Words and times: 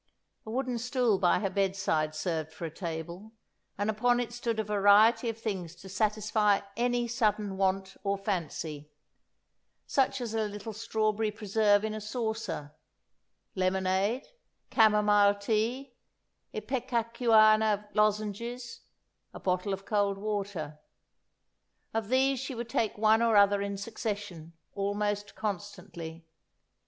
A 0.47 0.49
wooden 0.49 0.79
stool 0.79 1.19
by 1.19 1.37
her 1.41 1.49
bedside 1.51 2.15
served 2.15 2.51
for 2.51 2.65
a 2.65 2.71
table, 2.73 3.33
and 3.77 3.87
upon 3.87 4.19
it 4.19 4.33
stood 4.33 4.59
a 4.59 4.63
variety 4.63 5.29
of 5.29 5.37
things 5.37 5.75
to 5.75 5.87
satisfy 5.89 6.61
any 6.75 7.07
sudden 7.07 7.55
want 7.55 7.95
or 8.03 8.17
fancy; 8.17 8.89
such 9.85 10.19
as 10.19 10.33
a 10.33 10.45
little 10.47 10.73
strawberry 10.73 11.29
preserve 11.29 11.85
in 11.85 11.93
a 11.93 12.01
saucer, 12.01 12.73
lemonade, 13.53 14.25
chamomile 14.73 15.35
tea, 15.35 15.93
ipecacuanha 16.51 17.87
lozenges, 17.93 18.79
a 19.35 19.39
bottle 19.39 19.71
of 19.71 19.85
cold 19.85 20.17
water. 20.17 20.79
Of 21.93 22.09
these 22.09 22.39
she 22.39 22.55
would 22.55 22.69
take 22.69 22.97
one 22.97 23.21
or 23.21 23.35
other 23.37 23.61
in 23.61 23.77
succession, 23.77 24.53
almost 24.73 25.35
constantly. 25.35 26.25